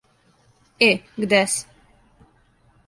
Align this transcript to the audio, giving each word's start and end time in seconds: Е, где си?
Е, 0.87 1.03
где 1.17 1.45
си? 1.47 1.65